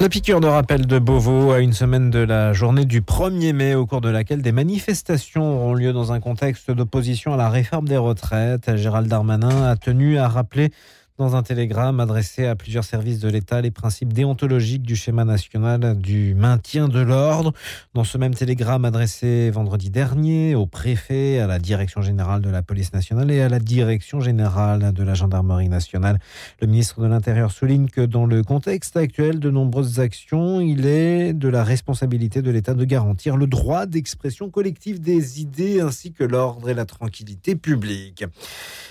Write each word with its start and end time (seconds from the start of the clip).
La 0.00 0.08
piqûre 0.08 0.40
de 0.40 0.46
rappel 0.46 0.86
de 0.86 0.98
Beauvau 0.98 1.52
à 1.52 1.60
une 1.60 1.74
semaine 1.74 2.08
de 2.08 2.20
la 2.20 2.54
journée 2.54 2.86
du 2.86 3.02
1er 3.02 3.52
mai 3.52 3.74
au 3.74 3.84
cours 3.84 4.00
de 4.00 4.08
laquelle 4.08 4.40
des 4.40 4.50
manifestations 4.50 5.56
auront 5.56 5.74
lieu 5.74 5.92
dans 5.92 6.10
un 6.10 6.20
contexte 6.20 6.70
d'opposition 6.70 7.34
à 7.34 7.36
la 7.36 7.50
réforme 7.50 7.86
des 7.86 7.98
retraites. 7.98 8.76
Gérald 8.76 9.08
Darmanin 9.08 9.68
a 9.68 9.76
tenu 9.76 10.16
à 10.16 10.26
rappeler 10.26 10.70
dans 11.20 11.36
un 11.36 11.42
télégramme 11.42 12.00
adressé 12.00 12.46
à 12.46 12.56
plusieurs 12.56 12.84
services 12.84 13.20
de 13.20 13.28
l'État 13.28 13.60
les 13.60 13.70
principes 13.70 14.14
déontologiques 14.14 14.84
du 14.84 14.96
schéma 14.96 15.26
national 15.26 15.98
du 15.98 16.34
maintien 16.34 16.88
de 16.88 16.98
l'ordre. 16.98 17.52
Dans 17.92 18.04
ce 18.04 18.16
même 18.16 18.34
télégramme 18.34 18.86
adressé 18.86 19.50
vendredi 19.50 19.90
dernier 19.90 20.54
au 20.54 20.64
préfet, 20.64 21.38
à 21.38 21.46
la 21.46 21.58
direction 21.58 22.00
générale 22.00 22.40
de 22.40 22.48
la 22.48 22.62
police 22.62 22.94
nationale 22.94 23.30
et 23.30 23.42
à 23.42 23.50
la 23.50 23.58
direction 23.58 24.20
générale 24.20 24.94
de 24.94 25.02
la 25.02 25.12
gendarmerie 25.12 25.68
nationale, 25.68 26.18
le 26.62 26.66
ministre 26.66 27.02
de 27.02 27.06
l'Intérieur 27.06 27.52
souligne 27.52 27.88
que 27.88 28.00
dans 28.00 28.24
le 28.24 28.42
contexte 28.42 28.96
actuel 28.96 29.40
de 29.40 29.50
nombreuses 29.50 30.00
actions, 30.00 30.62
il 30.62 30.86
est 30.86 31.34
de 31.34 31.48
la 31.48 31.64
responsabilité 31.64 32.40
de 32.40 32.50
l'État 32.50 32.72
de 32.72 32.84
garantir 32.86 33.36
le 33.36 33.46
droit 33.46 33.84
d'expression 33.84 34.48
collective 34.48 35.02
des 35.02 35.42
idées 35.42 35.82
ainsi 35.82 36.12
que 36.12 36.24
l'ordre 36.24 36.70
et 36.70 36.74
la 36.74 36.86
tranquillité 36.86 37.56
publique. 37.56 38.24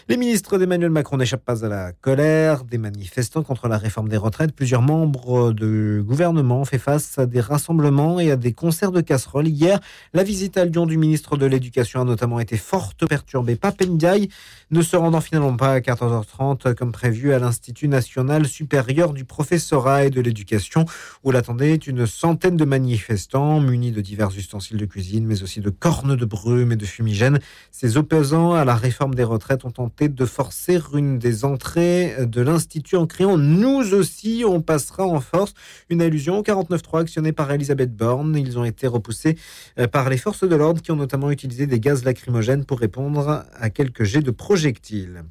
Les 0.08 0.18
ministres 0.18 0.60
d'Emmanuel 0.60 0.92
Macron 0.92 1.18
n'échappent 1.18 1.46
pas 1.46 1.66
à 1.66 1.70
la 1.70 1.92
colère 1.92 2.19
des 2.20 2.78
manifestants 2.78 3.44
contre 3.44 3.68
la 3.70 3.78
réforme 3.78 4.10
des 4.10 4.18
retraites. 4.18 4.52
Plusieurs 4.52 4.82
membres 4.82 5.54
du 5.54 6.04
gouvernement 6.06 6.62
ont 6.62 6.66
fait 6.66 6.78
face 6.78 7.18
à 7.18 7.26
des 7.26 7.40
rassemblements 7.40 8.20
et 8.20 8.32
à 8.32 8.36
des 8.36 8.52
concerts 8.52 8.92
de 8.92 9.00
casseroles. 9.00 9.48
Hier, 9.48 9.80
la 10.14 10.24
visite 10.24 10.58
à 10.58 10.66
Lyon 10.66 10.86
du 10.86 10.98
ministre 10.98 11.38
de 11.38 11.46
l'Éducation 11.46 12.02
a 12.02 12.04
notamment 12.04 12.42
été 12.42 12.58
forte 12.58 13.08
perturbée. 13.08 13.56
Papendiaï 13.56 14.28
ne 14.72 14.82
se 14.82 14.98
rendant 14.98 15.22
finalement 15.22 15.56
pas 15.56 15.72
à 15.72 15.80
14h30 15.80 16.76
comme 16.76 16.92
prévu 16.92 17.32
à 17.34 17.40
l'Institut 17.40 17.88
national 17.88 18.48
supérieur 18.48 19.14
du 19.14 19.24
professorat 19.24 20.06
et 20.06 20.10
de 20.10 20.20
l'éducation 20.20 20.86
où 21.24 21.32
l'attendait 21.32 21.76
une 21.76 22.06
centaine 22.06 22.58
de 22.58 22.66
manifestants 22.66 23.62
munis 23.62 23.92
de 23.92 24.02
divers 24.02 24.30
ustensiles 24.38 24.78
de 24.78 24.86
cuisine 24.86 25.26
mais 25.26 25.42
aussi 25.42 25.62
de 25.62 25.70
cornes 25.70 26.18
de 26.18 26.26
brume 26.26 26.74
et 26.74 26.76
de 26.76 26.86
fumigènes. 26.86 27.40
Ces 27.72 27.96
opposants 27.96 28.54
à 28.54 28.66
la 28.66 28.76
réforme 28.76 29.16
des 29.16 29.24
retraites 29.24 29.64
ont 29.64 29.72
tenté 29.72 30.10
de 30.10 30.26
forcer 30.26 30.80
une 30.94 31.18
des 31.18 31.46
entrées 31.46 31.99
de 32.26 32.42
l'Institut 32.42 32.96
en 32.96 33.08
criant 33.08 33.38
Nous 33.38 33.94
aussi, 33.94 34.44
on 34.46 34.62
passera 34.62 35.06
en 35.06 35.20
force. 35.20 35.54
Une 35.90 36.02
allusion 36.02 36.38
au 36.38 36.44
49.3 36.44 37.02
actionné 37.02 37.32
par 37.32 37.52
Elisabeth 37.52 37.96
Borne. 37.96 38.36
Ils 38.38 38.58
ont 38.58 38.66
été 38.66 38.88
repoussés 38.88 39.38
euh, 39.78 39.88
par 39.88 40.10
les 40.10 40.18
forces 40.18 40.44
de 40.44 40.56
l'ordre 40.56 40.82
qui 40.82 40.92
ont 40.92 40.96
notamment 40.96 41.32
utilisé 41.32 41.68
des 41.68 41.80
gaz 41.80 42.04
lacrymogènes 42.04 42.66
pour 42.66 42.80
répondre 42.80 43.46
à 43.54 43.70
quelques 43.70 44.04
jets 44.04 44.22
de 44.22 44.32
projectiles. 44.32 45.24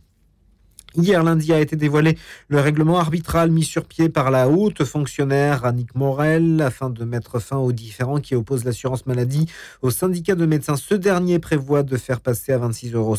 Hier 0.96 1.22
lundi 1.22 1.52
a 1.52 1.60
été 1.60 1.76
dévoilé 1.76 2.16
le 2.48 2.60
règlement 2.60 2.98
arbitral 2.98 3.50
mis 3.50 3.62
sur 3.62 3.84
pied 3.84 4.08
par 4.08 4.30
la 4.30 4.48
haute 4.48 4.84
fonctionnaire 4.84 5.66
Annick 5.66 5.94
Morel 5.94 6.62
afin 6.62 6.88
de 6.88 7.04
mettre 7.04 7.40
fin 7.40 7.58
aux 7.58 7.72
différends 7.72 8.20
qui 8.20 8.34
opposent 8.34 8.64
l'assurance 8.64 9.04
maladie 9.04 9.46
au 9.82 9.90
syndicat 9.90 10.34
de 10.34 10.46
médecins. 10.46 10.76
Ce 10.76 10.94
dernier 10.94 11.38
prévoit 11.40 11.82
de 11.82 11.94
faire 11.98 12.20
passer 12.20 12.52
à 12.52 12.58
26,50 12.58 12.94
euros 12.94 13.16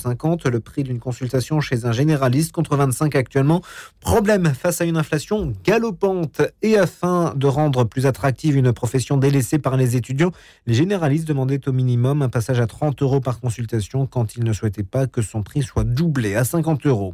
le 0.51 0.59
prix 0.59 0.81
d'une 0.83 0.99
consultation 0.99 1.61
chez 1.61 1.85
un 1.85 1.91
généraliste 1.91 2.53
contre 2.53 2.75
25 2.75 3.15
actuellement. 3.15 3.61
Problème 3.99 4.51
face 4.55 4.81
à 4.81 4.85
une 4.85 4.97
inflation 4.97 5.53
galopante 5.63 6.41
et 6.63 6.75
afin 6.75 7.33
de 7.35 7.45
rendre 7.45 7.83
plus 7.83 8.07
attractive 8.07 8.57
une 8.57 8.73
profession 8.73 9.17
délaissée 9.17 9.59
par 9.59 9.77
les 9.77 9.95
étudiants, 9.95 10.31
les 10.65 10.73
généralistes 10.73 11.27
demandaient 11.27 11.69
au 11.69 11.71
minimum 11.71 12.23
un 12.23 12.29
passage 12.29 12.59
à 12.59 12.65
30 12.65 13.03
euros 13.03 13.19
par 13.19 13.39
consultation 13.39 14.07
quand 14.07 14.35
ils 14.35 14.43
ne 14.43 14.53
souhaitaient 14.53 14.81
pas 14.81 15.05
que 15.05 15.21
son 15.21 15.43
prix 15.43 15.61
soit 15.61 15.83
doublé 15.83 16.35
à 16.35 16.43
50 16.43 16.87
euros. 16.87 17.13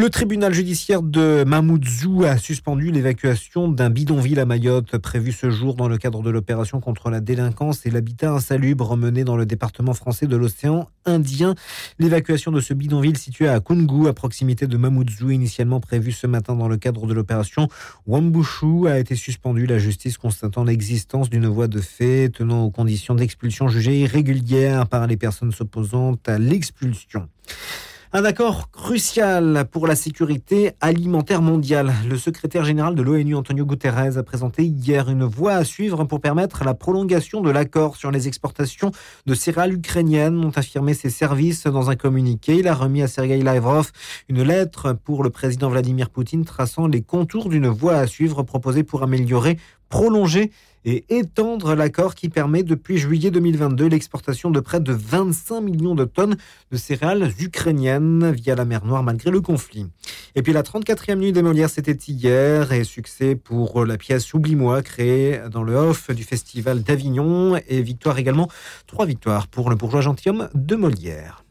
Le 0.00 0.10
tribunal 0.10 0.54
judiciaire 0.54 1.02
de 1.02 1.42
Mamoudzou 1.44 2.22
a 2.22 2.38
suspendu 2.38 2.92
l'évacuation 2.92 3.66
d'un 3.66 3.90
bidonville 3.90 4.38
à 4.38 4.46
Mayotte 4.46 4.96
prévu 4.96 5.32
ce 5.32 5.50
jour 5.50 5.74
dans 5.74 5.88
le 5.88 5.98
cadre 5.98 6.22
de 6.22 6.30
l'opération 6.30 6.78
contre 6.78 7.10
la 7.10 7.18
délinquance 7.18 7.84
et 7.84 7.90
l'habitat 7.90 8.30
insalubre 8.30 8.96
menée 8.96 9.24
dans 9.24 9.36
le 9.36 9.44
département 9.44 9.94
français 9.94 10.28
de 10.28 10.36
l'océan 10.36 10.88
Indien. 11.04 11.56
L'évacuation 11.98 12.52
de 12.52 12.60
ce 12.60 12.74
bidonville 12.74 13.18
situé 13.18 13.48
à 13.48 13.58
Kungu, 13.58 14.06
à 14.06 14.12
proximité 14.12 14.68
de 14.68 14.76
Mamoudzou, 14.76 15.30
initialement 15.30 15.80
prévue 15.80 16.12
ce 16.12 16.28
matin 16.28 16.54
dans 16.54 16.68
le 16.68 16.76
cadre 16.76 17.08
de 17.08 17.12
l'opération 17.12 17.66
Wambushu, 18.06 18.86
a 18.86 19.00
été 19.00 19.16
suspendue. 19.16 19.66
La 19.66 19.80
justice 19.80 20.16
constatant 20.16 20.62
l'existence 20.62 21.28
d'une 21.28 21.48
voie 21.48 21.66
de 21.66 21.80
fait 21.80 22.28
tenant 22.28 22.62
aux 22.62 22.70
conditions 22.70 23.16
d'expulsion 23.16 23.66
jugées 23.66 23.98
irrégulières 23.98 24.86
par 24.86 25.08
les 25.08 25.16
personnes 25.16 25.50
s'opposant 25.50 26.14
à 26.24 26.38
l'expulsion. 26.38 27.28
Un 28.14 28.24
accord 28.24 28.70
crucial 28.70 29.66
pour 29.70 29.86
la 29.86 29.94
sécurité 29.94 30.72
alimentaire 30.80 31.42
mondiale. 31.42 31.92
Le 32.08 32.16
secrétaire 32.16 32.64
général 32.64 32.94
de 32.94 33.02
l'ONU, 33.02 33.34
Antonio 33.34 33.66
Guterres, 33.66 34.16
a 34.16 34.22
présenté 34.22 34.64
hier 34.64 35.10
une 35.10 35.24
voie 35.24 35.52
à 35.52 35.64
suivre 35.64 36.04
pour 36.04 36.18
permettre 36.18 36.64
la 36.64 36.72
prolongation 36.72 37.42
de 37.42 37.50
l'accord 37.50 37.96
sur 37.96 38.10
les 38.10 38.26
exportations 38.26 38.92
de 39.26 39.34
céréales 39.34 39.74
ukrainiennes, 39.74 40.42
ont 40.42 40.52
affirmé 40.56 40.94
ses 40.94 41.10
services 41.10 41.64
dans 41.64 41.90
un 41.90 41.96
communiqué. 41.96 42.56
Il 42.56 42.68
a 42.68 42.74
remis 42.74 43.02
à 43.02 43.08
Sergei 43.08 43.42
Lavrov 43.42 43.92
une 44.30 44.42
lettre 44.42 44.94
pour 44.94 45.22
le 45.22 45.28
président 45.28 45.68
Vladimir 45.68 46.08
Poutine 46.08 46.46
traçant 46.46 46.86
les 46.86 47.02
contours 47.02 47.50
d'une 47.50 47.68
voie 47.68 47.96
à 47.96 48.06
suivre 48.06 48.42
proposée 48.42 48.84
pour 48.84 49.02
améliorer 49.02 49.58
prolonger 49.90 50.50
et 50.88 51.04
étendre 51.10 51.74
l'accord 51.74 52.14
qui 52.14 52.30
permet 52.30 52.62
depuis 52.62 52.96
juillet 52.96 53.30
2022 53.30 53.88
l'exportation 53.88 54.50
de 54.50 54.58
près 54.58 54.80
de 54.80 54.92
25 54.92 55.60
millions 55.60 55.94
de 55.94 56.04
tonnes 56.04 56.36
de 56.72 56.76
céréales 56.78 57.30
ukrainiennes 57.40 58.30
via 58.30 58.54
la 58.54 58.64
mer 58.64 58.86
Noire 58.86 59.02
malgré 59.02 59.30
le 59.30 59.42
conflit. 59.42 59.86
Et 60.34 60.42
puis 60.42 60.54
la 60.54 60.62
34e 60.62 61.16
nuit 61.16 61.32
des 61.32 61.42
Molières, 61.42 61.68
c'était 61.68 61.92
hier 61.92 62.72
et 62.72 62.84
succès 62.84 63.36
pour 63.36 63.84
la 63.84 63.98
pièce 63.98 64.32
Oublie-moi 64.32 64.80
créée 64.82 65.40
dans 65.50 65.62
le 65.62 65.74
off 65.74 66.10
du 66.10 66.24
festival 66.24 66.82
d'Avignon 66.82 67.60
et 67.68 67.82
victoire 67.82 68.18
également, 68.18 68.48
trois 68.86 69.04
victoires 69.04 69.46
pour 69.46 69.68
le 69.68 69.76
bourgeois 69.76 70.00
gentilhomme 70.00 70.48
de 70.54 70.74
Molière. 70.74 71.44